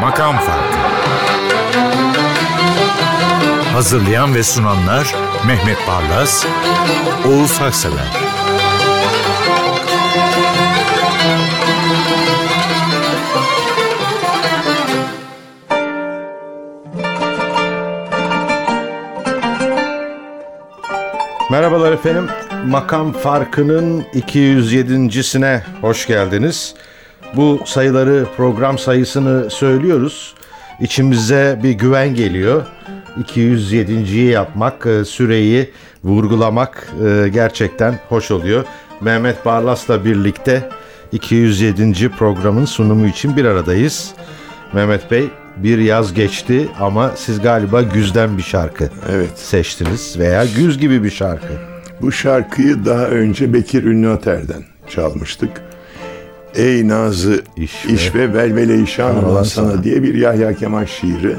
Makam 0.00 0.36
Farkı. 0.36 0.80
Hazırlayan 3.72 4.34
ve 4.34 4.42
sunanlar 4.42 5.14
Mehmet 5.46 5.78
Barlas, 5.88 6.46
Oğuz 7.28 7.60
Haksever 7.60 8.29
Merhabalar 21.50 21.92
efendim. 21.92 22.26
Makam 22.66 23.12
farkının 23.12 24.02
207.sine 24.14 25.62
hoş 25.80 26.06
geldiniz. 26.06 26.74
Bu 27.36 27.60
sayıları 27.64 28.26
program 28.36 28.78
sayısını 28.78 29.50
söylüyoruz. 29.50 30.34
İçimize 30.80 31.60
bir 31.62 31.70
güven 31.70 32.14
geliyor. 32.14 32.66
207.yi 33.22 34.30
yapmak, 34.30 34.86
e, 34.86 35.04
süreyi 35.04 35.70
vurgulamak 36.04 36.88
e, 37.06 37.28
gerçekten 37.28 37.98
hoş 38.08 38.30
oluyor. 38.30 38.64
Mehmet 39.00 39.46
Barlas'la 39.46 40.04
birlikte 40.04 40.68
207. 41.12 42.08
programın 42.08 42.64
sunumu 42.64 43.06
için 43.06 43.36
bir 43.36 43.44
aradayız. 43.44 44.10
Mehmet 44.72 45.10
Bey 45.10 45.28
bir 45.56 45.78
yaz 45.78 46.14
geçti 46.14 46.68
ama 46.80 47.12
siz 47.16 47.40
galiba 47.40 47.82
güzden 47.82 48.38
bir 48.38 48.42
şarkı 48.42 48.88
Evet. 49.12 49.30
seçtiniz 49.38 50.18
veya 50.18 50.44
güz 50.56 50.78
gibi 50.78 51.04
bir 51.04 51.10
şarkı. 51.10 51.52
Bu 52.02 52.12
şarkıyı 52.12 52.84
daha 52.84 53.04
önce 53.06 53.52
Bekir 53.54 53.84
Ünlü 53.84 54.08
Ater'den 54.08 54.62
çalmıştık. 54.88 55.50
Ey 56.54 56.88
Nazı 56.88 57.42
İş 57.56 57.84
iş, 57.84 58.14
ve- 58.14 58.18
ve 58.18 58.34
velvele 58.34 58.82
işan 58.82 59.24
olan 59.24 59.42
sana. 59.42 59.84
diye 59.84 60.02
bir 60.02 60.14
Yahya 60.14 60.54
Kemal 60.54 60.86
şiiri. 60.86 61.36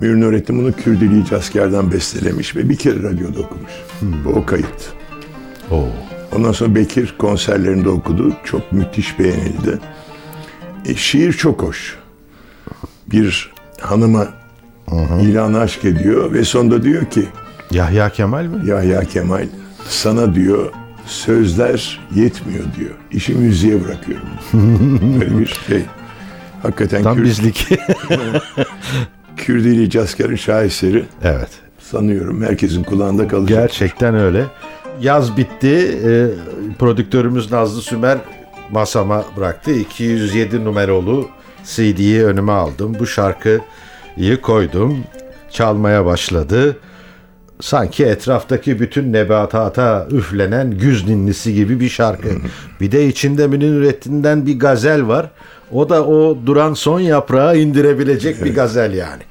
Münir 0.00 0.20
Nurettin 0.20 0.58
bunu 0.58 0.72
Kürdili 0.72 1.26
Casker'den 1.30 1.92
bestelemiş 1.92 2.56
ve 2.56 2.68
bir 2.68 2.76
kere 2.76 3.02
radyoda 3.02 3.40
okumuş. 3.40 3.72
Bu 4.02 4.28
o 4.30 4.46
kayıt. 4.46 4.92
Oo. 5.70 5.88
Ondan 6.36 6.52
sonra 6.52 6.74
Bekir 6.74 7.14
konserlerinde 7.18 7.88
okudu. 7.88 8.32
Çok 8.44 8.72
müthiş 8.72 9.18
beğenildi. 9.18 9.78
E, 10.86 10.94
şiir 10.94 11.32
çok 11.32 11.62
hoş. 11.62 11.96
Bir 13.10 13.52
hanıma 13.80 14.28
ilanı 15.22 15.58
aşk 15.58 15.84
ediyor 15.84 16.32
ve 16.32 16.44
sonunda 16.44 16.82
diyor 16.82 17.04
ki 17.04 17.26
Yahya 17.70 18.10
Kemal 18.10 18.44
mi? 18.44 18.70
Yahya 18.70 19.00
Kemal 19.00 19.46
sana 19.88 20.34
diyor 20.34 20.72
sözler 21.06 22.00
yetmiyor 22.14 22.64
diyor. 22.78 22.90
İşi 23.10 23.34
müziğe 23.34 23.84
bırakıyorum. 23.84 24.28
Böyle 25.20 25.38
bir 25.38 25.60
şey. 25.68 25.82
Hakikaten 26.62 27.02
Tam 27.02 27.16
Kür, 27.16 27.24
bizlik. 27.24 27.68
Kürdili 29.36 29.90
Caskar'ın 29.90 30.36
şaheseri 30.36 31.04
evet. 31.22 31.48
sanıyorum 31.78 32.42
herkesin 32.42 32.82
kulağında 32.82 33.28
kalacak. 33.28 33.58
Gerçekten 33.58 34.14
öyle. 34.14 34.44
Yaz 35.00 35.36
bitti. 35.36 35.98
Ee, 36.04 36.26
prodüktörümüz 36.78 37.52
Nazlı 37.52 37.82
Sümer 37.82 38.18
masama 38.70 39.24
bıraktı. 39.36 39.72
207 39.72 40.64
numaralı 40.64 41.24
CD'yi 41.64 42.24
önüme 42.24 42.52
aldım. 42.52 42.96
Bu 42.98 43.06
şarkıyı 43.06 44.40
koydum. 44.42 45.04
Çalmaya 45.50 46.06
başladı. 46.06 46.76
Sanki 47.60 48.04
etraftaki 48.04 48.80
bütün 48.80 49.12
nebatata 49.12 50.08
üflenen 50.10 50.70
güz 50.70 51.08
ninnisi 51.08 51.54
gibi 51.54 51.80
bir 51.80 51.88
şarkı. 51.88 52.28
bir 52.80 52.92
de 52.92 53.06
içinde 53.06 53.46
Münir 53.46 53.70
Nurettin'den 53.70 54.46
bir 54.46 54.58
gazel 54.58 55.08
var. 55.08 55.30
O 55.72 55.88
da 55.88 56.06
o 56.06 56.38
duran 56.46 56.74
son 56.74 57.00
yaprağı 57.00 57.58
indirebilecek 57.58 58.44
bir 58.44 58.54
gazel 58.54 58.94
yani. 58.94 59.22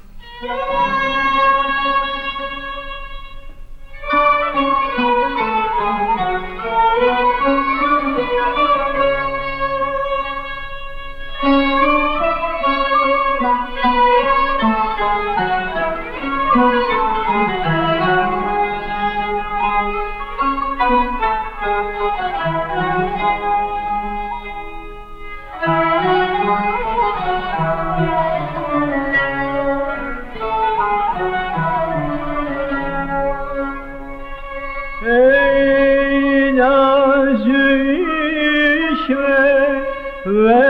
Ve 40.26 40.63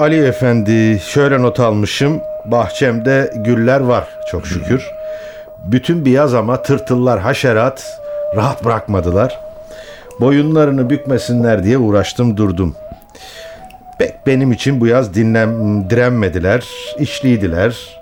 Ali 0.00 0.26
Efendi 0.26 1.00
şöyle 1.06 1.42
not 1.42 1.60
almışım. 1.60 2.20
Bahçemde 2.44 3.32
güller 3.36 3.80
var 3.80 4.08
çok 4.30 4.46
şükür. 4.46 4.90
Bütün 5.66 6.04
bir 6.04 6.10
yaz 6.10 6.34
ama 6.34 6.62
tırtıllar, 6.62 7.20
haşerat 7.20 8.00
rahat 8.36 8.64
bırakmadılar. 8.64 9.40
Boyunlarını 10.20 10.90
bükmesinler 10.90 11.64
diye 11.64 11.78
uğraştım 11.78 12.36
durdum. 12.36 12.74
Pek 13.98 14.26
benim 14.26 14.52
için 14.52 14.80
bu 14.80 14.86
yaz 14.86 15.14
dinlem, 15.14 15.50
direnmediler, 15.90 16.64
işliydiler. 16.98 18.00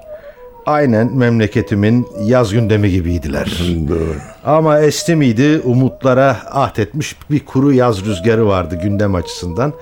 Aynen 0.67 1.17
memleketimin 1.17 2.07
yaz 2.23 2.53
gündemi 2.53 2.91
gibiydiler. 2.91 3.63
Doğru. 3.89 4.17
Ama 4.45 4.81
esti 4.81 5.17
miydi 5.17 5.61
umutlara 5.65 6.37
ahdetmiş 6.51 7.17
bir 7.31 7.45
kuru 7.45 7.73
yaz 7.73 8.05
rüzgarı 8.05 8.47
vardı 8.47 8.79
gündem 8.83 9.15
açısından. 9.15 9.73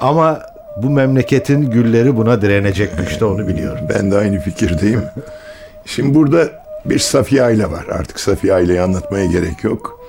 Ama 0.00 0.51
bu 0.76 0.90
memleketin 0.90 1.70
gülleri 1.70 2.16
buna 2.16 2.42
direnecekmiş 2.42 3.20
de 3.20 3.24
onu 3.24 3.48
biliyorum. 3.48 3.84
Ben 3.88 4.10
de 4.10 4.16
aynı 4.16 4.40
fikirdeyim. 4.40 5.02
Şimdi 5.86 6.14
burada 6.14 6.48
bir 6.84 6.98
Safiye 6.98 7.42
aile 7.42 7.70
var. 7.70 7.86
Artık 7.90 8.20
Safiye 8.20 8.54
aileyi 8.54 8.80
anlatmaya 8.80 9.26
gerek 9.26 9.64
yok. 9.64 10.00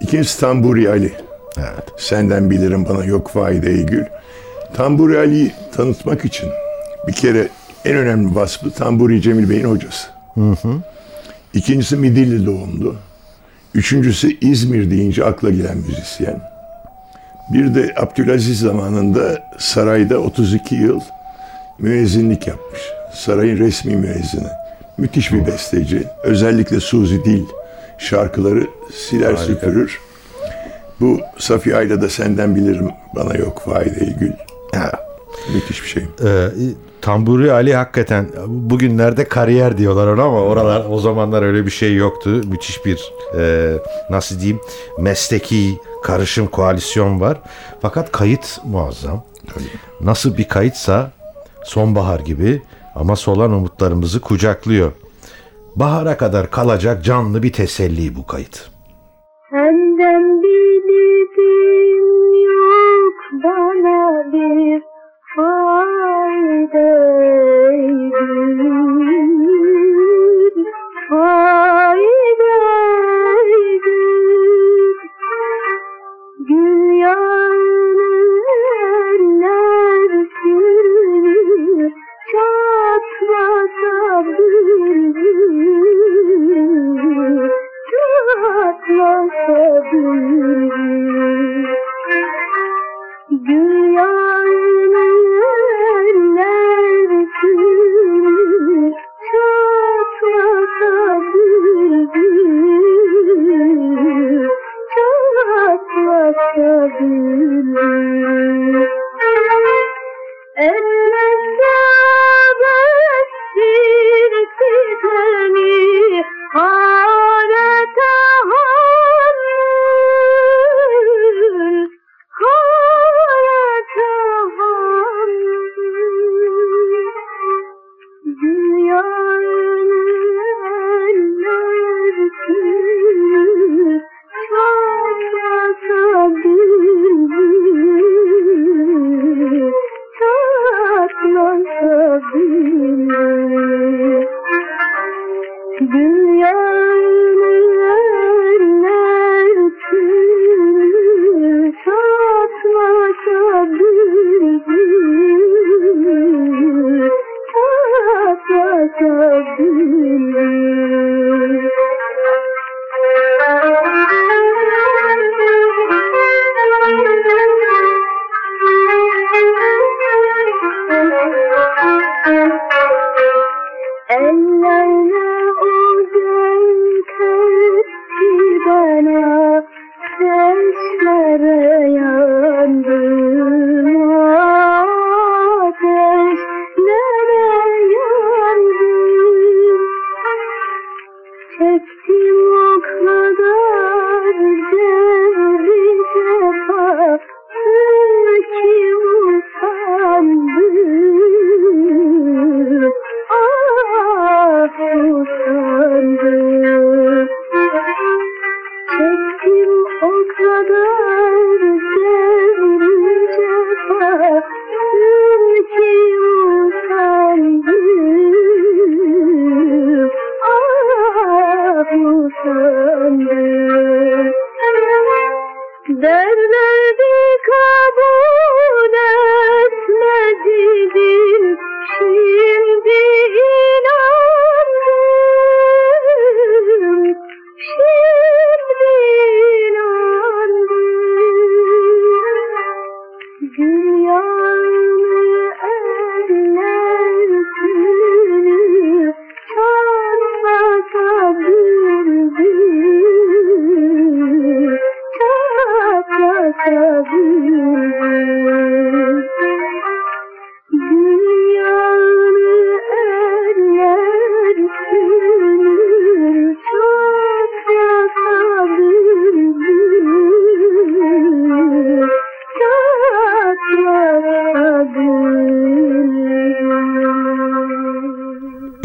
İkincisi 0.00 0.40
Tamburi 0.40 0.90
Ali. 0.90 1.12
Evet. 1.58 1.84
Senden 1.96 2.50
bilirim 2.50 2.86
bana 2.88 3.04
yok 3.04 3.30
fayda 3.30 3.70
gül. 3.70 4.04
Tamburi 4.76 5.18
Ali'yi 5.18 5.52
tanıtmak 5.76 6.24
için 6.24 6.48
bir 7.08 7.12
kere 7.12 7.48
en 7.84 7.96
önemli 7.96 8.34
vasfı 8.34 8.70
Tamburi 8.70 9.22
Cemil 9.22 9.50
Bey'in 9.50 9.64
hocası. 9.64 10.08
İkincisi 11.54 11.96
Midilli 11.96 12.46
doğumlu. 12.46 12.96
Üçüncüsü 13.74 14.38
İzmir 14.40 14.90
deyince 14.90 15.24
akla 15.24 15.50
gelen 15.50 15.76
müzisyen. 15.76 16.57
Bir 17.52 17.74
de 17.74 17.94
Abdülaziz 17.96 18.60
zamanında 18.60 19.38
sarayda 19.58 20.18
32 20.18 20.74
yıl 20.74 21.00
müezzinlik 21.78 22.46
yapmış. 22.46 22.80
Sarayın 23.14 23.58
resmi 23.58 23.96
müezzini. 23.96 24.48
Müthiş 24.98 25.32
bir 25.32 25.46
besteci. 25.46 26.02
Özellikle 26.22 26.80
Suzi 26.80 27.24
Dil 27.24 27.44
şarkıları 27.98 28.66
siler 28.92 29.36
süpürür. 29.36 30.00
Bu 31.00 31.20
Safiye 31.38 31.76
Ayla 31.76 32.00
da 32.02 32.08
senden 32.08 32.56
bilirim 32.56 32.88
bana 33.16 33.34
yok 33.34 33.62
fayda 33.64 34.04
gül. 34.20 34.32
Ha, 34.74 34.92
Müthiş 35.54 35.82
bir 35.82 35.88
şey. 35.88 36.02
e, 36.02 36.48
Tamburi 37.02 37.52
Ali 37.52 37.74
hakikaten 37.74 38.26
bugünlerde 38.46 39.24
kariyer 39.24 39.78
diyorlar 39.78 40.06
ona 40.06 40.22
ama 40.22 40.40
oralar 40.40 40.86
o 40.90 40.98
zamanlar 40.98 41.42
öyle 41.42 41.66
bir 41.66 41.70
şey 41.70 41.94
yoktu. 41.94 42.30
Müthiş 42.30 42.84
bir 42.84 43.12
e, 43.38 43.72
nasıl 44.10 44.38
diyeyim 44.40 44.60
mesleki 44.98 45.78
karışım 46.02 46.46
koalisyon 46.46 47.20
var. 47.20 47.40
Fakat 47.82 48.12
kayıt 48.12 48.60
muazzam. 48.64 49.22
Nasıl 50.00 50.36
bir 50.36 50.48
kayıtsa 50.48 51.10
sonbahar 51.64 52.20
gibi 52.20 52.62
ama 52.94 53.16
solan 53.16 53.52
umutlarımızı 53.52 54.20
kucaklıyor. 54.20 54.92
Bahara 55.76 56.16
kadar 56.16 56.50
kalacak 56.50 57.04
canlı 57.04 57.42
bir 57.42 57.52
teselli 57.52 58.16
bu 58.16 58.26
kayıt. 58.26 58.70
Senden 59.50 60.42
bildiğim 60.42 62.34
yok 62.44 63.14
bana 63.44 64.32
bir 64.32 64.82
fayda 65.36 66.88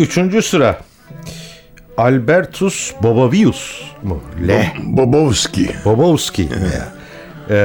Üçüncü 0.04 0.42
sıra. 0.42 0.78
Albertus 1.98 2.94
Bobavius 3.04 3.82
mu? 4.04 4.20
Leh. 4.48 4.74
Bobovski. 4.84 5.70
Bobowski. 5.86 6.50
Ee, 7.50 7.56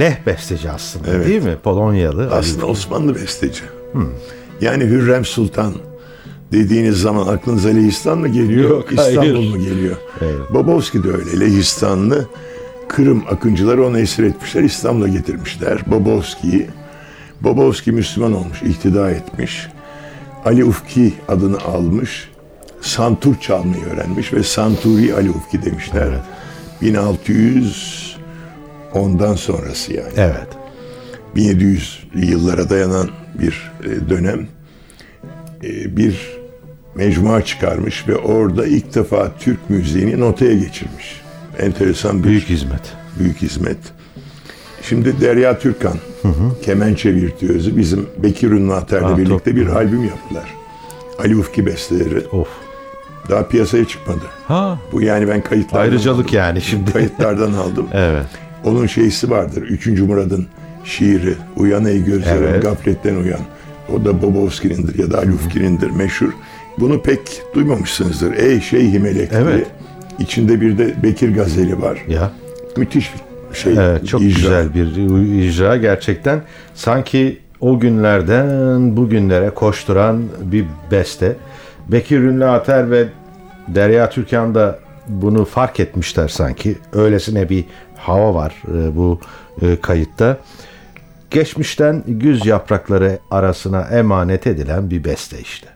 Leh 0.00 0.26
besteci 0.26 0.70
aslında 0.70 1.08
Evet. 1.10 1.26
değil 1.26 1.42
mi? 1.42 1.56
Polonyalı. 1.62 2.30
Aslında 2.34 2.66
Osmanlı 2.66 3.14
besteci. 3.14 3.62
Yani 4.60 4.84
Hürrem 4.84 5.24
Sultan 5.24 5.74
dediğiniz 6.52 7.00
zaman 7.00 7.26
aklınıza 7.26 7.68
Lehistan 7.68 8.18
mı 8.18 8.28
geliyor? 8.28 8.70
Yok, 8.70 8.92
İstanbul 8.92 9.18
hayır. 9.18 9.48
mu 9.50 9.58
geliyor? 9.58 9.96
Evet. 10.20 10.54
Bobovski 10.54 11.04
de 11.04 11.08
öyle. 11.08 11.40
Lehistanlı 11.40 12.28
Kırım 12.88 13.24
akıncıları 13.30 13.86
onu 13.86 13.98
esir 13.98 14.24
etmişler. 14.24 14.62
İstanbul'a 14.62 15.08
getirmişler. 15.08 15.78
Bobovski'yi. 15.86 16.66
Bobovski 17.40 17.92
Müslüman 17.92 18.32
olmuş, 18.32 18.62
ihtida 18.62 19.10
etmiş. 19.10 19.68
Ali 20.44 20.64
Ufki 20.64 21.14
adını 21.28 21.58
almış. 21.58 22.28
Santur 22.80 23.40
çalmayı 23.40 23.84
öğrenmiş 23.84 24.32
ve 24.32 24.42
Santuri 24.42 25.14
Ali 25.14 25.30
Ufki 25.30 25.62
demişler. 25.62 26.08
1600 26.82 28.16
ondan 28.94 29.34
sonrası 29.34 29.92
yani. 29.92 30.12
Evet. 30.16 30.48
1700 31.36 32.02
yıllara 32.14 32.70
dayanan 32.70 33.08
bir 33.34 33.72
e, 33.84 34.08
dönem 34.10 34.48
e, 35.64 35.96
bir 35.96 36.38
mecmua 36.94 37.42
çıkarmış 37.42 38.08
ve 38.08 38.16
orada 38.16 38.66
ilk 38.66 38.94
defa 38.94 39.32
Türk 39.40 39.70
müziğini 39.70 40.20
notaya 40.20 40.54
geçirmiş. 40.54 41.20
Enteresan 41.58 42.18
bir 42.24 42.28
Büyük 42.28 42.48
hizmet. 42.48 42.92
büyük 43.18 43.42
hizmet. 43.42 43.78
Şimdi 44.82 45.20
Derya 45.20 45.58
Türkan, 45.58 45.94
kemençe 46.62 47.14
virtüözü 47.14 47.76
bizim 47.76 48.06
Bekir 48.22 48.50
Ünlü 48.50 48.72
Ater'le 48.72 49.02
Ah, 49.04 49.18
birlikte 49.18 49.50
çok 49.50 49.56
bir 49.60 49.66
albüm 49.66 50.04
yaptılar. 50.04 50.54
Ali 51.18 51.36
Ufki 51.36 51.66
besteleri. 51.66 52.26
Of. 52.28 52.48
Daha 53.30 53.48
piyasaya 53.48 53.84
çıkmadı. 53.84 54.20
Ha. 54.48 54.78
Bu 54.92 55.02
yani 55.02 55.28
ben 55.28 55.42
kayıtlardan 55.42 55.84
Ayrıcalık 55.84 56.24
aldım. 56.26 56.34
yani 56.38 56.60
şimdi. 56.60 56.92
Kayıtlardan 56.92 57.52
aldım. 57.62 57.86
Evet. 57.92 58.26
Onun 58.64 58.86
şeysi 58.86 59.30
vardır. 59.30 59.62
Üçüncü 59.62 60.04
Murad'ın 60.04 60.46
şiiri. 60.84 61.34
Uyan 61.56 61.84
ey 61.86 62.04
gözlerim 62.04 62.44
Evet. 62.50 62.62
gafletten 62.62 63.16
uyan. 63.16 63.40
O 63.94 64.04
da 64.04 64.22
Bobovski'nindir 64.22 64.98
ya 64.98 65.10
da 65.10 65.18
Alufki'nindir 65.18 65.90
meşhur. 65.90 66.30
Bunu 66.78 67.02
pek 67.02 67.42
duymamışsınızdır. 67.54 68.34
Ey 68.34 68.60
şeyhi 68.60 68.98
melek 68.98 69.30
diye. 69.30 69.40
Evet. 69.42 69.66
İçinde 70.18 70.60
bir 70.60 70.78
de 70.78 71.02
Bekir 71.02 71.34
Gazeli 71.34 71.82
var. 71.82 71.98
Ya. 72.08 72.30
Müthiş 72.76 73.14
bir 73.14 73.20
şey. 73.56 73.74
Evet, 73.78 74.06
çok 74.08 74.22
icra. 74.22 74.34
güzel 74.34 74.74
bir 74.74 75.48
icra 75.48 75.76
gerçekten. 75.76 76.42
Sanki 76.74 77.38
o 77.60 77.80
günlerden 77.80 78.96
bugünlere 78.96 79.50
koşturan 79.50 80.22
bir 80.42 80.64
beste. 80.90 81.36
Bekir 81.88 82.18
Ünlü 82.18 82.44
Ater 82.44 82.90
ve 82.90 83.08
Derya 83.68 84.10
Türkan 84.10 84.54
da 84.54 84.78
bunu 85.08 85.44
fark 85.44 85.80
etmişler 85.80 86.28
sanki. 86.28 86.78
Öylesine 86.92 87.48
bir 87.48 87.64
hava 87.96 88.34
var 88.34 88.54
e, 88.68 88.96
bu 88.96 89.20
e, 89.62 89.80
kayıtta. 89.80 90.36
Geçmişten 91.30 92.02
güz 92.06 92.46
yaprakları 92.46 93.18
arasına 93.30 93.80
emanet 93.80 94.46
edilen 94.46 94.90
bir 94.90 95.04
beste 95.04 95.40
işte. 95.40 95.68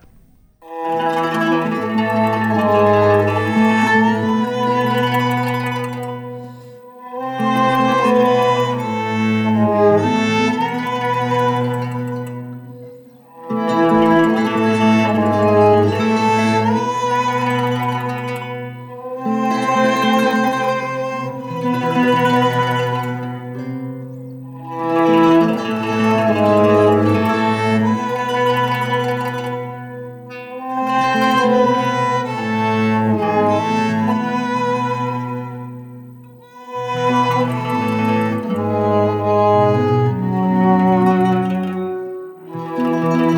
Ey 43.27 43.33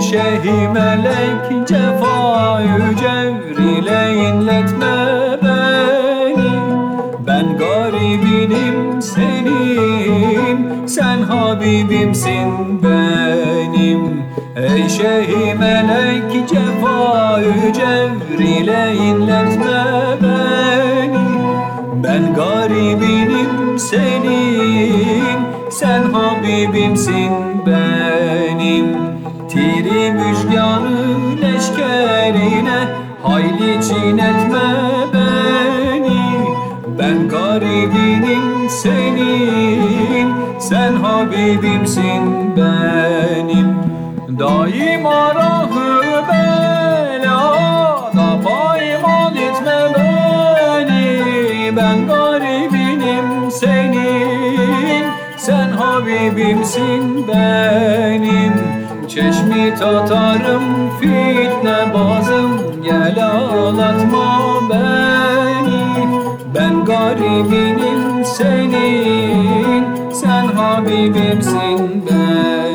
şeyhi 0.00 0.68
melek 0.74 1.68
cefayı 1.68 2.96
cevriyle 2.96 4.14
inletme 4.14 4.96
beni. 5.42 6.50
Ben 7.26 7.58
garibinim 7.58 9.02
senin 9.02 10.86
Sen 10.86 11.22
Habibimsin 11.22 12.82
benim. 12.82 14.22
Ey 14.56 14.88
şeyhi 14.88 15.54
melek 15.54 16.48
cefayı 16.48 17.72
cevriyle 17.72 18.94
inletme 18.96 19.77
Habibimsin 26.58 27.30
benim. 27.66 28.86
Tiri 29.48 30.12
müjganı 30.12 31.36
leşkerine 31.42 32.88
Hayli 33.22 33.82
çiğnetme 33.82 34.74
beni. 35.14 36.20
Ben 36.98 37.28
garibinim 37.28 38.70
senin 38.70 40.32
Sen 40.60 40.92
Habibimsin 40.92 42.37
Habibimsin 56.68 57.28
benim. 57.28 58.52
Çeşmi 59.08 59.74
tatarım 59.74 60.90
fitne 61.00 61.94
bazım. 61.94 62.82
Gel 62.82 63.24
ağlatma 63.26 64.40
beni. 64.70 66.08
Ben 66.54 66.84
garibinim 66.84 68.24
senin. 68.24 69.84
Sen 70.12 70.46
Habibimsin 70.46 72.06
benim 72.06 72.67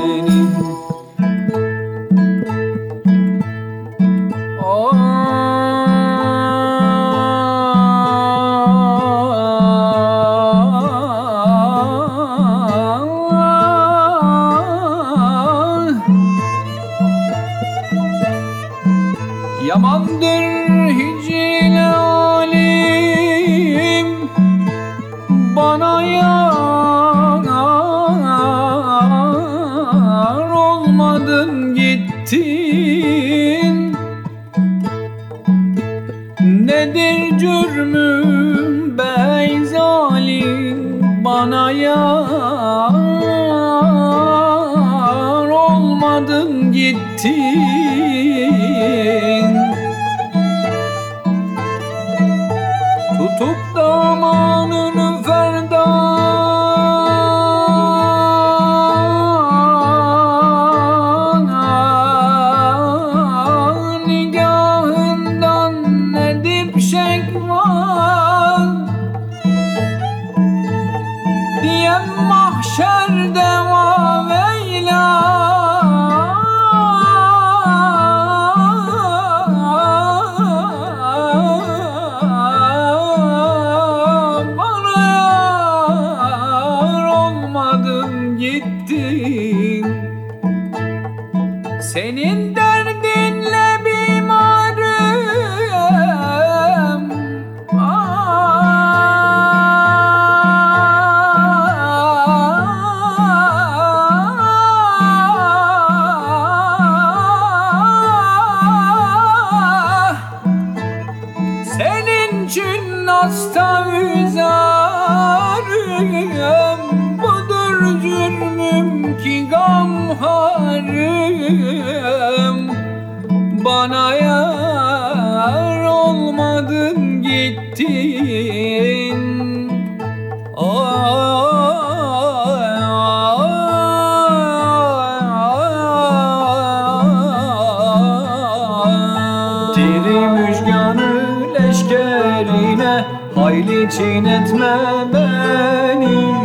çiğnetme 144.53 145.07
beni 145.13 146.35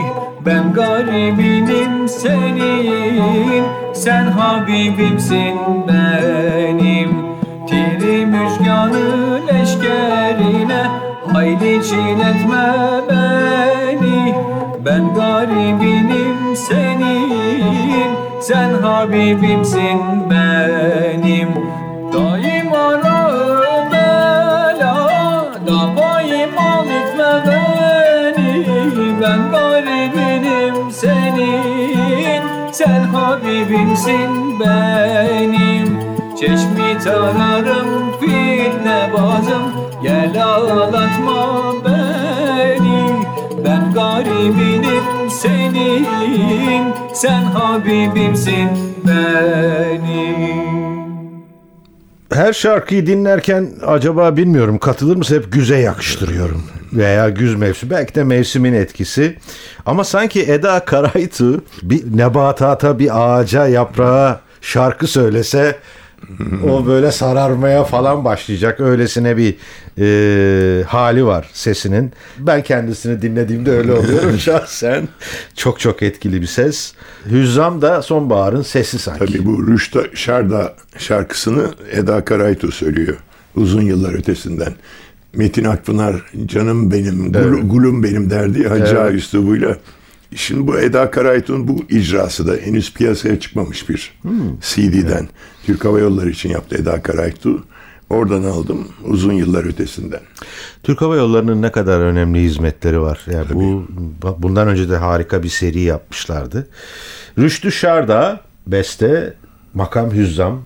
Ben 0.46 0.72
garibinim 0.72 2.08
senin. 2.08 3.64
Sen 3.94 4.24
Habibimsin 4.24 5.56
benim. 5.88 7.10
Diri 7.68 8.26
müjganı 8.26 9.40
leşkerine 9.46 10.86
Hayli 11.32 11.84
çiğnetme 11.84 12.72
beni. 13.08 14.34
Ben 14.84 15.14
garibinim 15.14 16.56
senin. 16.56 18.10
Sen 18.40 18.72
Habibimsin 18.82 20.30
benim 20.30 20.57
Habibimsin 33.48 34.60
benim 34.60 36.00
Çeşmi 36.40 36.98
tararım 37.04 38.12
fitne 38.20 39.10
bazım 39.14 39.62
Gel 40.02 40.44
ağlatma 40.44 41.72
beni 41.84 43.10
Ben 43.64 43.92
garibinim 43.94 45.30
senin. 45.30 46.06
Sen 47.12 47.42
Habibimsin 47.42 48.68
benim 49.06 50.67
Her 52.38 52.52
şarkıyı 52.52 53.06
dinlerken 53.06 53.70
acaba 53.86 54.36
bilmiyorum 54.36 54.78
katılır 54.78 55.16
mısın 55.16 55.34
hep 55.34 55.52
güze 55.52 55.76
yakıştırıyorum. 55.76 56.62
Veya 56.92 57.28
güz 57.28 57.54
mevsimi 57.54 57.90
belki 57.90 58.14
de 58.14 58.24
mevsimin 58.24 58.72
etkisi. 58.72 59.36
Ama 59.86 60.04
sanki 60.04 60.42
Eda 60.42 60.84
Karaytı 60.84 61.60
bir 61.82 62.16
nebatata 62.16 62.98
bir 62.98 63.10
ağaca 63.12 63.68
yaprağa 63.68 64.40
şarkı 64.60 65.06
söylese 65.06 65.76
o 66.70 66.86
böyle 66.86 67.12
sararmaya 67.12 67.84
falan 67.84 68.24
başlayacak. 68.24 68.80
Öylesine 68.80 69.36
bir 69.36 69.54
e, 69.98 70.84
hali 70.84 71.24
var 71.26 71.50
sesinin. 71.52 72.12
Ben 72.38 72.62
kendisini 72.62 73.22
dinlediğimde 73.22 73.70
öyle 73.70 73.92
oluyorum 73.92 74.38
şahsen. 74.38 75.08
Çok 75.56 75.80
çok 75.80 76.02
etkili 76.02 76.40
bir 76.40 76.46
ses. 76.46 76.92
Hüzzam 77.30 77.82
da 77.82 78.02
sonbaharın 78.02 78.62
sesi 78.62 78.98
sanki. 78.98 79.26
Tabii 79.26 79.46
bu 79.46 79.66
Rüşta 79.66 80.00
Şarda 80.14 80.74
şarkısını 80.98 81.74
Eda 81.92 82.24
Karaytu 82.24 82.72
söylüyor. 82.72 83.16
Uzun 83.56 83.82
yıllar 83.82 84.14
ötesinden. 84.14 84.72
Metin 85.34 85.64
Akpınar 85.64 86.22
canım 86.46 86.90
benim, 86.92 87.32
gul- 87.32 87.68
gulum 87.68 88.02
benim 88.02 88.30
derdi 88.30 88.68
Hacı 88.68 89.00
Ağa 89.02 89.10
üslubuyla. 89.10 89.76
Şimdi 90.34 90.66
bu 90.66 90.78
Eda 90.78 91.10
Karaytu'nun 91.10 91.68
bu 91.68 91.84
icrası 91.90 92.46
da 92.46 92.52
henüz 92.52 92.94
piyasaya 92.94 93.40
çıkmamış 93.40 93.88
bir 93.88 94.14
CD'den. 94.60 95.28
Türk 95.66 95.84
Hava 95.84 95.98
Yolları 95.98 96.30
için 96.30 96.50
yaptı 96.50 96.76
Eda 96.76 97.02
Karaytu. 97.02 97.64
Oradan 98.10 98.42
aldım 98.42 98.88
uzun 99.04 99.32
yıllar 99.32 99.64
ötesinden. 99.64 100.20
Türk 100.82 101.00
Hava 101.00 101.16
Yolları'nın 101.16 101.62
ne 101.62 101.72
kadar 101.72 102.00
önemli 102.00 102.42
hizmetleri 102.42 103.00
var. 103.00 103.20
Yani 103.32 103.46
bu 103.54 103.86
bundan 104.38 104.68
önce 104.68 104.90
de 104.90 104.96
harika 104.96 105.42
bir 105.42 105.48
seri 105.48 105.80
yapmışlardı. 105.80 106.68
Rüştü 107.38 107.72
Şarda 107.72 108.40
beste, 108.66 109.34
Makam 109.74 110.10
Hüzzam, 110.10 110.62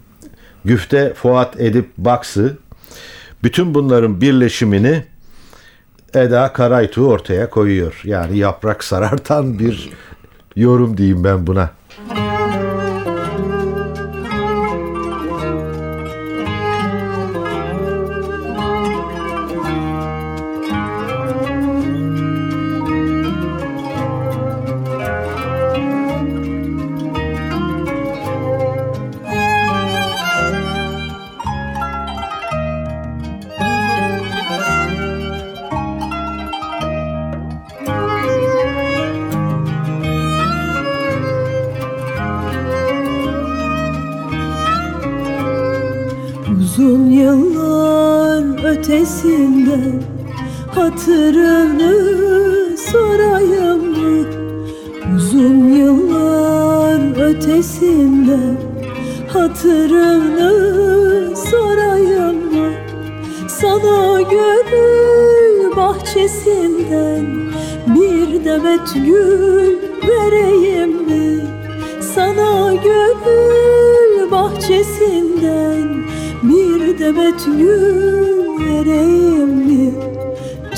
Güfte 0.64 1.14
Fuat 1.14 1.61
Edip 1.61 1.88
Baksı 1.98 2.57
bütün 3.42 3.75
bunların 3.75 4.20
birleşimini 4.20 5.05
Eda 6.14 6.53
Karaytu 6.53 7.09
ortaya 7.09 7.51
koyuyor. 7.51 8.01
Yani 8.05 8.38
yaprak 8.38 8.85
sarartan 8.85 9.59
bir 9.59 9.90
yorum 10.57 10.96
diyeyim 10.96 11.25
ben 11.25 11.46
buna. 11.46 11.70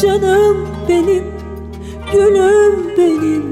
Canım 0.05 0.57
benim, 0.88 1.25
gülüm 2.12 2.97
benim, 2.99 3.43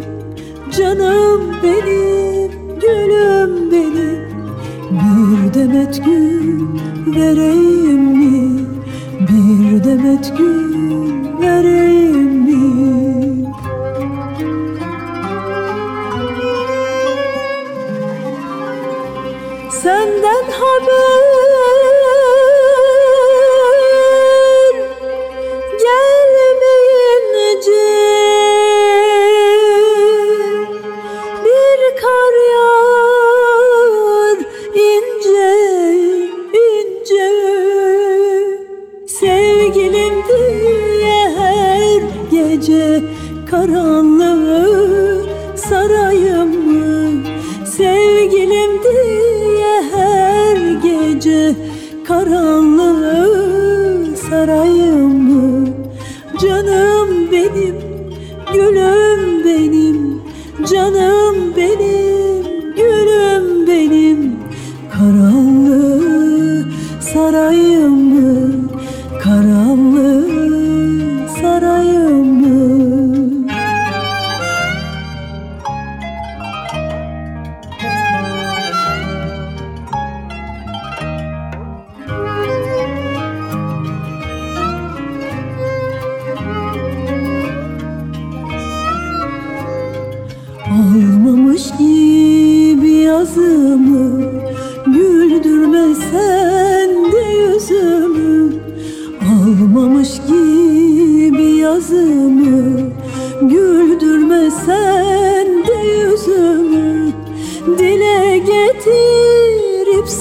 canım 0.71 1.41
benim, 1.63 2.51
gülüm 2.81 3.71
benim. 3.71 4.29
Bir 4.91 5.55
demet 5.55 6.05
gül 6.05 6.61
vereyim 7.17 8.01
mi? 8.01 8.67
Bir 9.21 9.85
demet 9.85 10.33
gül 10.39 10.75
vereyim 11.41 11.92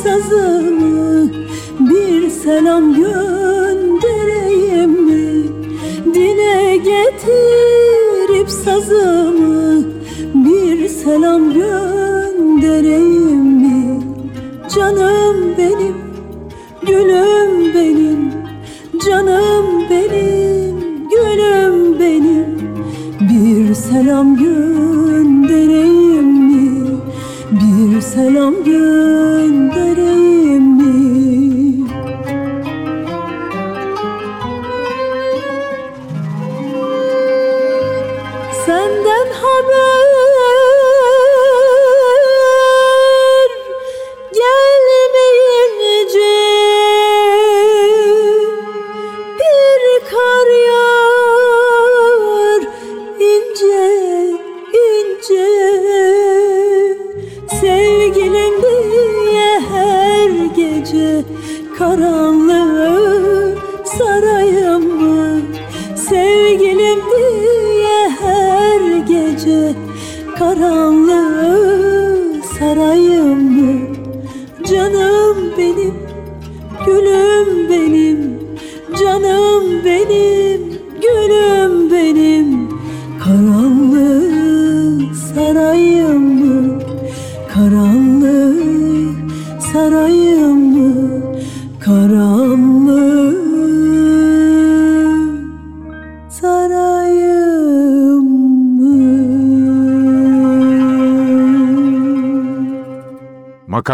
sazımı 0.04 1.32
Bir 1.80 2.30
selam 2.30 2.94
göndereyim 2.94 4.92
mi? 4.92 5.44
Dile 6.14 6.78
getirip 6.78 8.50
sazımı 8.50 9.84
bir 10.34 10.88
selam 10.88 11.40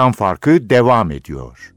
Makam 0.08 0.18
Farkı 0.28 0.70
devam 0.70 1.12
ediyor. 1.12 1.74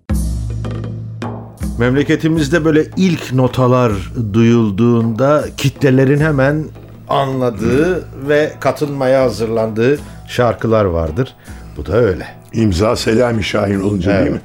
Memleketimizde 1.79 2.65
böyle 2.65 2.87
ilk 2.97 3.33
notalar 3.33 3.93
duyulduğunda 4.33 5.45
kitlelerin 5.57 6.21
hemen 6.21 6.65
anladığı 7.09 8.05
ve 8.29 8.53
katılmaya 8.61 9.23
hazırlandığı 9.23 9.99
şarkılar 10.29 10.85
vardır. 10.85 11.37
Bu 11.77 11.87
da 11.87 11.97
öyle. 11.97 12.27
İmza 12.53 12.97
Selami 12.97 13.45
Şahin 13.45 13.81
olunca 13.81 14.11
değil 14.11 14.23
Evet. 14.23 14.33
mi? 14.33 14.41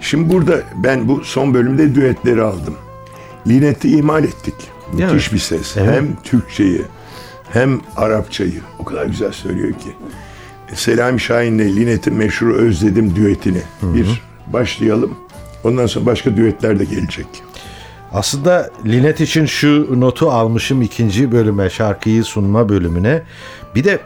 Şimdi 0.00 0.32
burada 0.32 0.54
ben 0.84 1.08
bu 1.08 1.24
son 1.24 1.54
bölümde 1.54 1.94
düetleri 1.94 2.42
aldım. 2.42 2.74
Linet'i 3.46 3.96
imal 3.96 4.24
ettik. 4.24 4.54
Müthiş 4.92 5.10
Evet. 5.12 5.32
bir 5.32 5.38
ses. 5.38 5.76
Evet. 5.76 5.94
Hem 5.96 6.16
Türkçeyi 6.24 6.82
hem 7.52 7.80
Arapçayı. 7.96 8.60
O 8.78 8.84
kadar 8.84 9.06
güzel 9.06 9.32
söylüyor 9.32 9.72
ki. 9.72 9.88
Selami 10.74 11.20
Şahin'le 11.20 11.76
Linet'in 11.76 12.14
meşhur 12.14 12.50
Özledim 12.50 13.16
düetini 13.16 13.62
bir 13.82 14.22
başlayalım. 14.46 15.18
Ondan 15.64 15.86
sonra 15.86 16.06
başka 16.06 16.36
düetler 16.36 16.78
de 16.78 16.84
gelecek. 16.84 17.26
Aslında 18.12 18.70
Linet 18.86 19.20
için 19.20 19.46
şu 19.46 20.00
notu 20.00 20.30
almışım 20.30 20.82
ikinci 20.82 21.32
bölüme, 21.32 21.70
şarkıyı 21.70 22.24
sunma 22.24 22.68
bölümüne. 22.68 23.22
Bir 23.74 23.84
de 23.84 23.98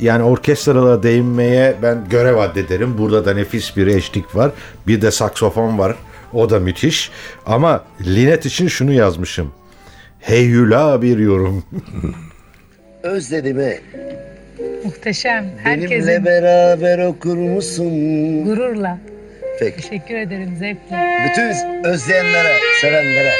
yani 0.00 0.22
orkestralara 0.22 1.02
değinmeye 1.02 1.76
ben 1.82 2.04
görev 2.10 2.36
addederim. 2.36 2.98
Burada 2.98 3.24
da 3.24 3.34
nefis 3.34 3.76
bir 3.76 3.86
eşlik 3.86 4.36
var. 4.36 4.50
Bir 4.86 5.02
de 5.02 5.10
saksofon 5.10 5.78
var 5.78 5.96
O 6.32 6.50
da 6.50 6.60
müthiş. 6.60 7.10
Ama 7.46 7.84
Linet 8.00 8.46
için 8.46 8.68
şunu 8.68 8.92
yazmışım. 8.92 9.52
Heyyula 10.20 11.02
bir 11.02 11.18
yorum. 11.18 11.64
Özledim'i 13.02 13.80
Muhteşem. 14.84 15.44
benimle 15.66 15.84
Herkesin 15.88 16.24
beraber 16.24 16.98
okur 16.98 17.36
musun? 17.36 18.44
gururla. 18.44 18.98
Peki. 19.58 19.76
Teşekkür 19.76 20.14
ederim 20.14 20.56
zevkle. 20.58 20.96
Bütün 21.30 21.84
özleyenlere, 21.84 22.56
sevenlere. 22.80 23.32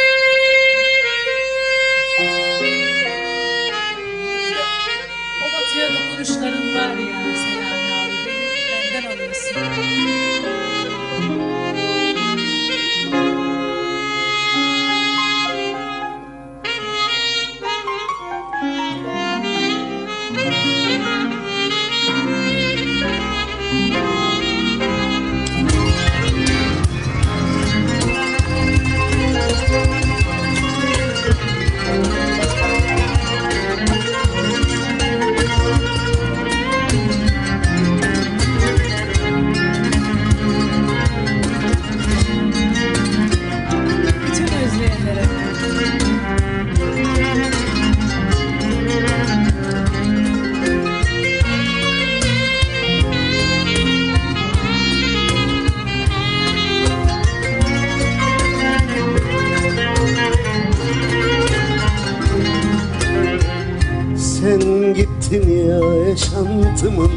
Yaşantımın 66.12 67.10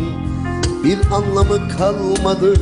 bir 0.84 0.98
anlamı 1.12 1.70
kalmadı. 1.78 2.54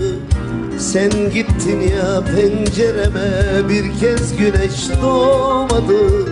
Sen 0.79 1.11
gittin 1.33 1.81
ya 1.81 2.23
pencereme 2.25 3.69
bir 3.69 3.99
kez 3.99 4.37
güneş 4.37 5.01
doğmadı. 5.01 6.27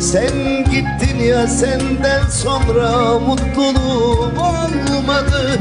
Sen 0.00 0.64
gittin 0.64 1.24
ya 1.24 1.46
senden 1.46 2.26
sonra 2.30 3.18
mutluluğum 3.18 4.32
olmadı. 4.38 5.60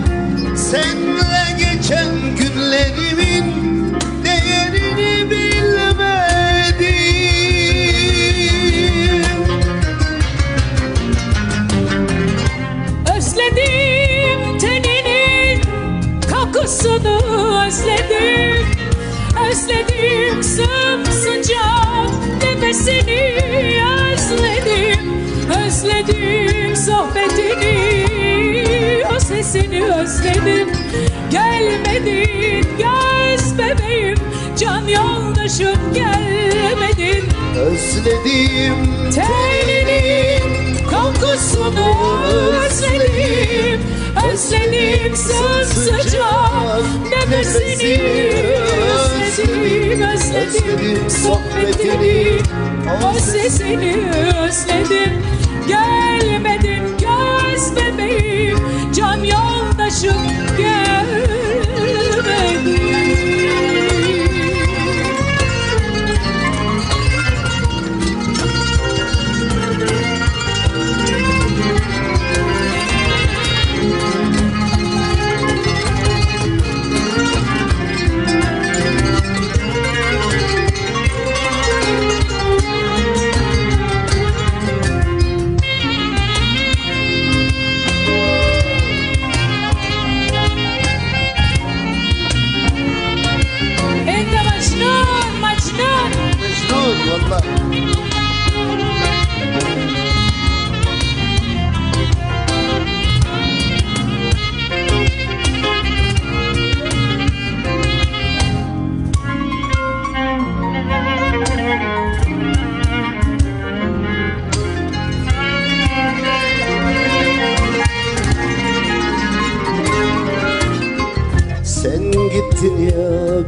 Senle 0.56 1.58
geçen 1.58 2.08
günlerimin 2.38 3.55
kokusunu 16.66 17.18
özledim. 17.66 18.66
Özledim 19.50 20.44
sımsıcak 20.44 22.10
nefesini 22.44 23.34
özledim. 24.14 25.14
Özledim 25.66 26.76
sohbetini 26.76 27.78
o 29.16 29.20
sesini 29.20 29.84
özledim. 29.84 30.70
Gelmedin 31.32 32.68
göz 32.78 33.58
bebeğim 33.58 34.18
can 34.60 34.88
yoldaşım 34.88 35.94
gelmedin. 35.94 37.24
Özledim. 37.56 38.76
Teninin 39.12 40.78
kokusunu 40.86 41.96
özledim 42.66 43.82
Özledim 44.36 45.16
sımsıcak 45.16 46.84
nefesini 47.10 47.98
özledim 49.34 50.02
Özledim 50.02 51.10
sohbetini. 51.10 52.38
O 53.04 53.20
sesini 53.20 53.96
özledim. 54.44 55.24
Gelmedin 55.68 56.75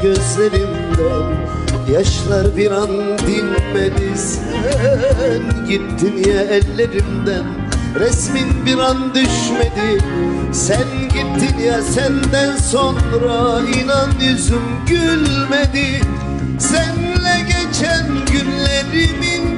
gözlerimden 0.07 1.47
Yaşlar 1.91 2.57
bir 2.57 2.71
an 2.71 2.89
dinmedi 3.27 4.17
Sen 4.17 5.67
gittin 5.67 6.31
ya 6.31 6.41
ellerimden. 6.41 7.45
Resmin 7.99 8.65
bir 8.65 8.77
an 8.77 9.13
düşmedi 9.15 10.03
Sen 10.51 10.87
gittin 11.03 11.59
ya 11.59 11.81
senden 11.81 12.57
sonra. 12.57 13.61
İnan 13.81 14.11
yüzüm 14.21 14.63
gülmedi 14.87 16.01
Senle 16.59 17.45
geçen 17.47 18.07
günlerimin 18.31 19.56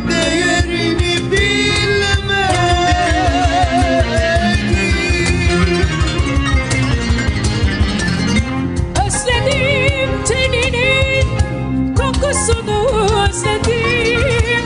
kokusunu 12.50 12.90
özledim. 13.24 14.64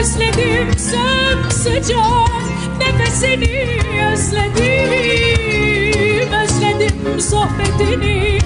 Özledim 0.00 0.78
sımsıcak 0.78 2.30
nefesini 2.78 3.66
özledim. 4.12 5.40
Özledim 6.42 7.20
sohbetini 7.20 8.38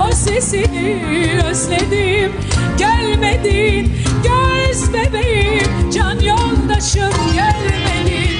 o 0.00 0.12
sesini 0.12 1.02
özledim. 1.50 2.32
Gelmedin 2.78 3.92
göz 4.24 4.92
bebeğim 4.92 5.90
can 5.94 6.20
yoldaşım 6.20 7.12
gelmedin 7.34 8.30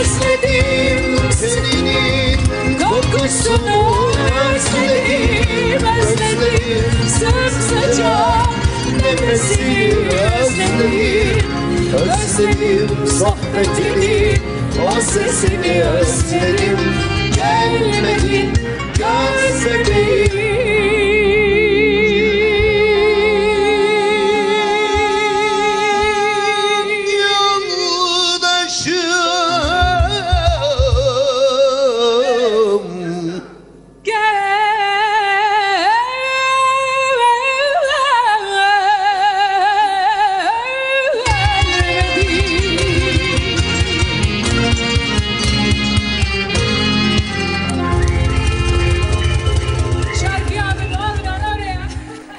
Özledim 0.00 1.16
Teninin 1.40 2.38
kokusunu 2.78 4.10
özledim 4.54 5.86
Özledim 5.86 7.08
sımsıcak 7.08 8.71
nefesini 9.02 9.94
özledim 10.06 11.52
Özledim. 11.92 13.06
Sohbetini 13.06 14.34
o 14.86 15.00
sesini 15.00 15.82
özledim. 15.82 16.78
Gelmedin 17.36 18.52
göz 18.98 19.66
bebeğim 19.66 20.51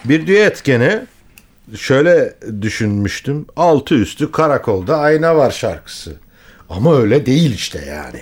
Bir 0.06 0.28
düet 0.28 0.64
gene 0.64 1.06
şöyle 1.78 2.34
düşünmüştüm. 2.62 3.46
Altı 3.56 3.96
üstü 3.96 4.32
karakolda 4.32 4.98
ayna 4.98 5.36
var 5.36 5.52
şarkısı. 5.52 6.14
Ama 6.70 6.98
öyle 6.98 7.26
değil 7.26 7.54
işte 7.56 7.86
yani. 7.90 8.20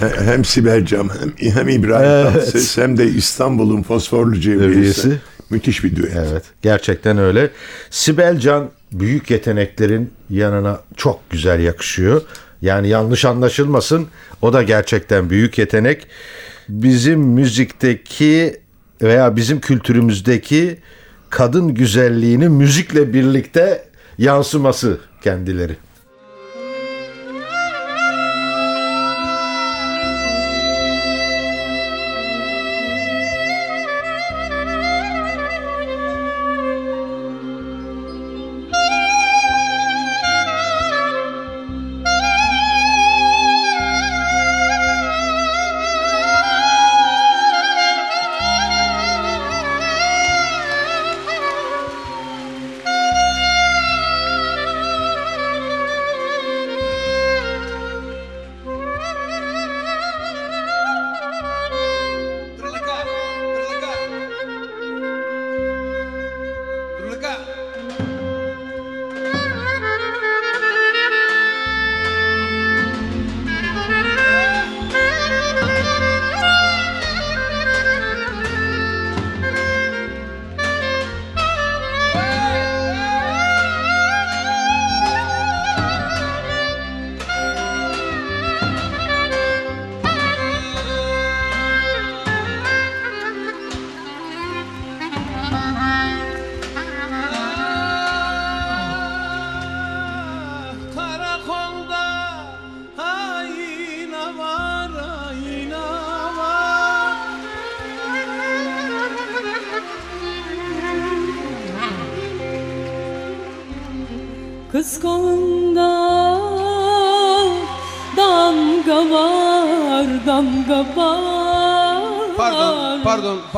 He- 0.00 0.24
Hem 0.24 0.44
Sibel 0.44 0.84
Can 0.86 1.10
hem, 1.20 1.50
hem 1.52 1.68
İbrahim 1.68 2.04
Evet. 2.10 2.24
Tatlıses 2.34 2.78
hem 2.78 2.96
de 2.98 3.06
İstanbul'un 3.06 3.82
fosforlu 3.82 4.40
cevriyesi. 4.40 5.18
Müthiş 5.50 5.84
bir 5.84 5.96
düet. 5.96 6.12
Evet 6.16 6.42
gerçekten 6.62 7.18
öyle. 7.18 7.50
Sibel 7.90 8.38
Can 8.38 8.70
büyük 8.92 9.30
yeteneklerin 9.30 10.12
yanına 10.30 10.80
çok 10.96 11.30
güzel 11.30 11.60
yakışıyor. 11.60 12.22
Yani 12.62 12.88
yanlış 12.88 13.24
anlaşılmasın 13.24 14.06
o 14.42 14.52
da 14.52 14.62
gerçekten 14.62 15.30
büyük 15.30 15.58
yetenek. 15.58 16.06
Bizim 16.68 17.20
müzikteki 17.20 18.60
veya 19.02 19.36
bizim 19.36 19.60
kültürümüzdeki 19.60 20.78
kadın 21.32 21.74
güzelliğini 21.74 22.48
müzikle 22.48 23.14
birlikte 23.14 23.84
yansıması 24.18 25.00
kendileri. 25.24 25.76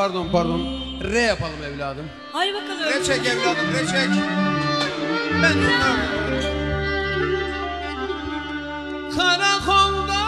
Pardon, 0.05 0.29
pardon, 0.31 0.59
pardon. 1.01 1.13
R 1.13 1.21
yapalım 1.21 1.63
evladım. 1.75 2.07
Hay 2.33 2.55
bakalım. 2.55 2.81
R 2.81 3.05
çek 3.05 3.27
evladım, 3.27 3.73
R 3.75 3.87
çek. 3.87 4.09
Ben 5.43 5.55
Karakolda 9.17 10.25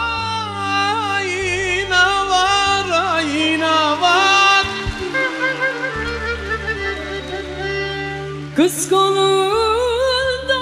ayna 1.13 2.29
var, 2.29 3.15
ayna 3.15 4.01
var. 4.01 4.65
Kız 8.55 8.89
kolunda 8.89 10.61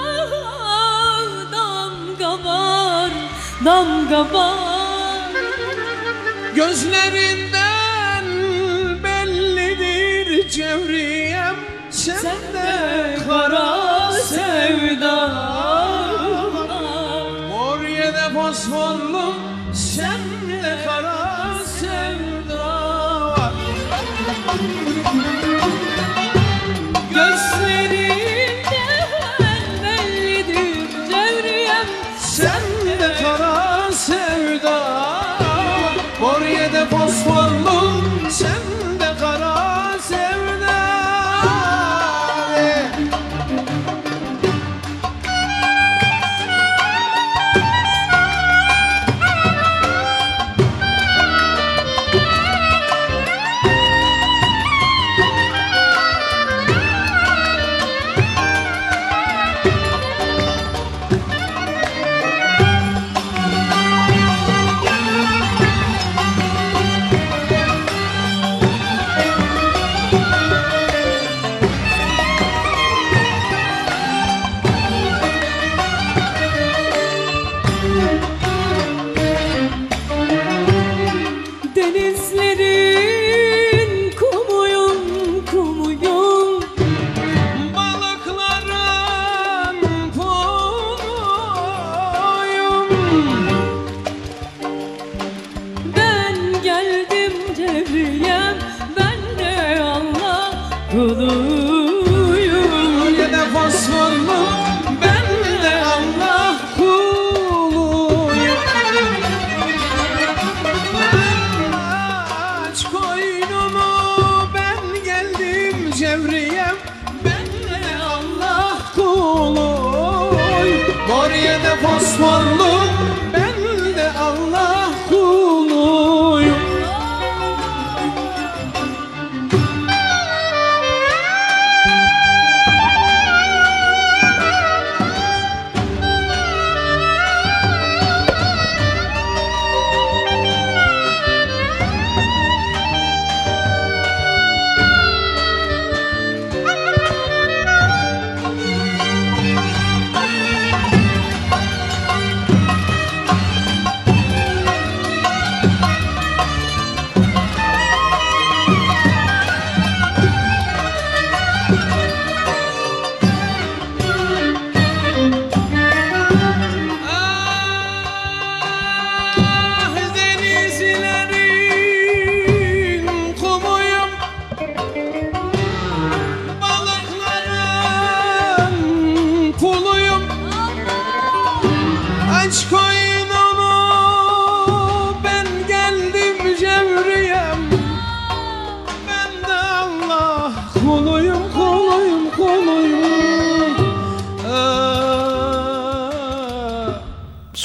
damga 1.52 2.44
var, 2.44 3.10
damga 3.64 4.32
var. 4.32 5.30
Gözlerinden 6.54 7.36
bellidir 7.56 7.75
cevriyem 10.50 11.56
Sende 11.90 13.18
kara 13.28 14.12
sevda 14.12 15.16
Orye'de 17.52 18.34
fosforlu 18.34 19.34
Sende 19.74 20.78
kara 20.84 21.58
sevda 21.78 22.66
var 23.36 23.52
Gözlerinden 27.14 28.62
bellidir 29.82 30.76
cevriyem 31.10 31.86
Sende 32.18 33.14
kara 33.22 33.92
sevda 33.92 34.78
Orye'de 36.22 36.86
fosforlu 36.90 37.85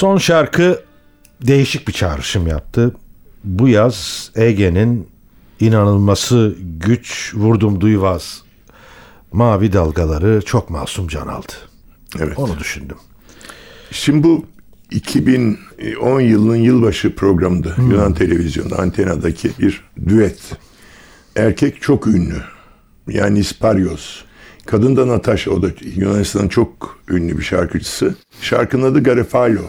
Son 0.02 0.18
şarkı 0.18 0.80
değişik 1.46 1.88
bir 1.88 1.92
çağrışım 1.92 2.46
yaptı. 2.46 2.94
Bu 3.44 3.68
yaz 3.68 4.30
Ege'nin 4.36 5.08
inanılması 5.60 6.56
güç 6.80 7.34
vurdum 7.34 7.80
duymaz 7.80 8.42
mavi 9.32 9.72
dalgaları 9.72 10.42
çok 10.44 10.70
masum 10.70 11.08
can 11.08 11.26
aldı. 11.26 11.52
Evet. 12.20 12.38
Onu 12.38 12.58
düşündüm. 12.58 12.96
Şimdi 13.90 14.22
bu 14.22 14.46
2010 14.90 16.20
yılının 16.20 16.56
yılbaşı 16.56 17.14
programında 17.14 17.74
Yunan 17.78 18.14
televizyonu 18.14 18.80
Antena'daki 18.80 19.50
bir 19.58 19.84
düet. 20.06 20.40
Erkek 21.36 21.82
çok 21.82 22.06
ünlü. 22.06 22.42
Yani 23.08 23.42
Parios. 23.60 24.22
Kadın 24.66 24.96
da 24.96 25.08
Natasha. 25.08 25.50
O 25.50 25.62
da 25.62 25.68
Yunanistan'ın 25.96 26.48
çok 26.48 26.98
ünlü 27.08 27.38
bir 27.38 27.44
şarkıcısı. 27.44 28.14
Şarkının 28.40 28.92
adı 28.92 29.02
Garefalo. 29.02 29.62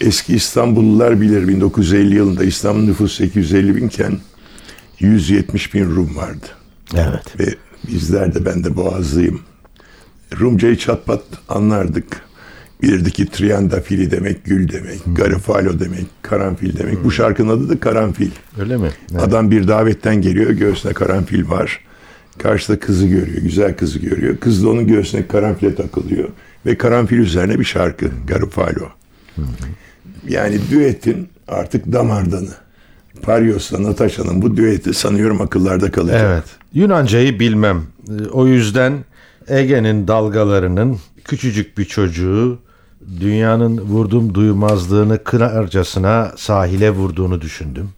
Eski 0.00 0.34
İstanbullular 0.34 1.20
bilir 1.20 1.48
1950 1.48 2.14
yılında 2.14 2.44
İstanbul 2.44 2.82
nüfusu 2.82 3.14
850 3.14 3.76
binken 3.76 4.18
170 4.98 5.74
bin 5.74 5.84
Rum 5.84 6.16
vardı. 6.16 6.46
Evet. 6.94 7.40
Ve 7.40 7.54
bizler 7.88 8.34
de 8.34 8.44
ben 8.44 8.64
de 8.64 8.76
boğazlıyım. 8.76 9.40
Rumcayı 10.40 10.76
çatpat 10.76 11.22
anlardık. 11.48 12.20
Bilirdik 12.82 13.14
ki 13.14 13.26
triandafili 13.26 14.10
demek, 14.10 14.44
gül 14.44 14.72
demek, 14.72 15.00
garifalo 15.06 15.80
demek, 15.80 16.06
karanfil 16.22 16.78
demek. 16.78 17.04
Bu 17.04 17.10
şarkının 17.10 17.48
adı 17.48 17.68
da 17.68 17.80
karanfil. 17.80 18.30
Öyle 18.58 18.76
mi? 18.76 18.88
Evet. 19.12 19.22
Adam 19.22 19.50
bir 19.50 19.68
davetten 19.68 20.22
geliyor, 20.22 20.50
göğsüne 20.50 20.92
karanfil 20.92 21.48
var. 21.48 21.80
Karşıda 22.38 22.80
kızı 22.80 23.06
görüyor, 23.06 23.42
güzel 23.42 23.76
kızı 23.76 23.98
görüyor. 23.98 24.36
Kız 24.36 24.64
da 24.64 24.70
onun 24.70 24.86
göğsüne 24.86 25.26
karanfile 25.26 25.74
takılıyor. 25.74 26.28
Ve 26.66 26.78
karanfil 26.78 27.18
üzerine 27.18 27.58
bir 27.58 27.64
şarkı, 27.64 28.10
garifalo. 28.26 28.88
Yani 30.28 30.60
düetin 30.70 31.28
artık 31.48 31.92
damardanı. 31.92 32.50
Parios'la 33.22 33.82
Natasha'nın 33.82 34.42
bu 34.42 34.56
düeti 34.56 34.94
sanıyorum 34.94 35.40
akıllarda 35.40 35.90
kalacak. 35.90 36.20
Evet. 36.24 36.44
Yunancayı 36.74 37.40
bilmem. 37.40 37.82
O 38.32 38.46
yüzden 38.46 39.04
Ege'nin 39.48 40.08
dalgalarının 40.08 40.98
küçücük 41.24 41.78
bir 41.78 41.84
çocuğu 41.84 42.58
dünyanın 43.20 43.78
vurdum 43.78 44.34
duymazlığını 44.34 45.24
kınarcasına 45.24 46.32
sahile 46.36 46.90
vurduğunu 46.90 47.40
düşündüm. 47.40 47.90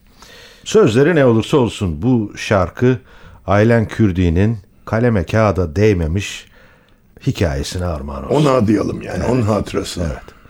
Sözleri 0.64 1.14
ne 1.14 1.24
olursa 1.24 1.56
olsun 1.56 2.02
bu 2.02 2.32
şarkı 2.36 2.98
Aylen 3.46 3.88
Kürdi'nin 3.88 4.58
kaleme 4.84 5.24
kağıda 5.24 5.76
değmemiş 5.76 6.46
hikayesine 7.26 7.84
armağan 7.84 8.24
olsun. 8.24 8.46
Onu 8.46 8.54
adayalım 8.54 9.02
yani, 9.02 9.24
onun 9.24 9.42
hatırasına. 9.42 10.04
Evet. 10.04 10.41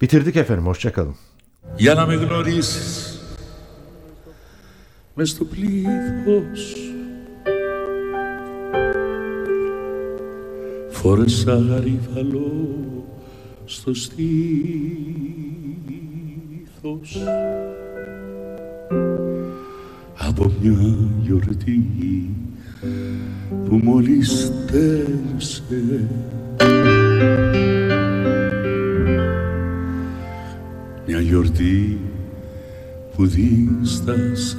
Bitirdik 0.00 0.36
efendim. 0.36 0.66
Hoşçakalın. 0.66 1.14
για 1.76 1.94
να 1.94 2.06
με 2.06 2.14
γνωρίσεις 2.14 3.18
μες 5.14 5.30
στο 5.30 5.44
πλήθος 5.44 6.76
φόρεσα 10.90 11.54
γαρίφαλο 11.54 12.74
στο 13.64 13.94
στήθος 13.94 14.18
από 20.14 20.52
μια 20.60 20.96
γιορτή 21.22 21.88
που 23.68 23.80
μόλις 23.82 24.52
τέλειωσε 24.66 26.08
μια 31.10 31.20
γιορτή 31.20 31.98
που 33.16 33.26
δίστασες 33.26 34.58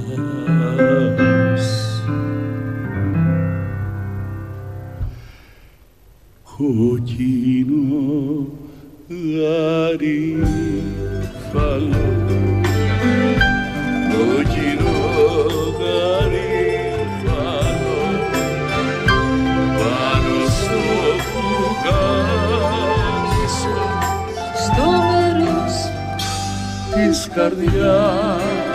Κόκκινο 6.57 8.47
γαρίφαλο 9.09 10.47
cardinal. 27.37 28.66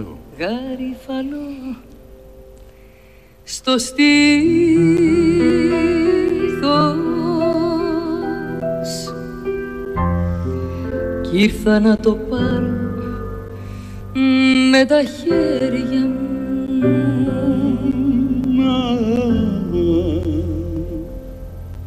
Εγώ. 0.00 0.18
γαρίφαλο. 0.38 1.76
Στο 3.44 3.78
στήθος 3.78 4.08
κι 11.22 11.42
ήρθα 11.42 11.80
να 11.80 11.96
το 11.96 12.14
πάρω 12.14 12.78
με 14.70 14.84
τα 14.84 15.02
χέρια 15.02 16.00
μου. 16.00 16.18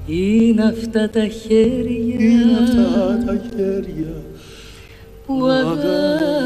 Είναι 0.05 0.64
αυτά 0.64 1.09
τα 1.09 1.28
χέρια 1.28 2.20
Είναι 2.20 2.57
αυτά 2.64 3.24
τα 3.26 3.41
χέρια 3.55 4.14
που 5.26 5.45
αγαπάς 5.45 6.42